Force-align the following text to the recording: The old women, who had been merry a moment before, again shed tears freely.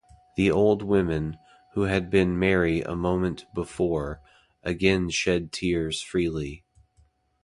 The 0.35 0.49
old 0.49 0.81
women, 0.81 1.37
who 1.73 1.83
had 1.83 2.09
been 2.09 2.39
merry 2.39 2.81
a 2.81 2.95
moment 2.95 3.45
before, 3.53 4.19
again 4.63 5.11
shed 5.11 5.51
tears 5.51 6.01
freely. 6.01 6.63